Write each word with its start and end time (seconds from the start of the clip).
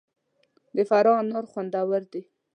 د 0.75 0.77
فراه 0.89 1.17
انار 1.21 1.45
خوندور 1.51 2.01
دي 2.11 2.21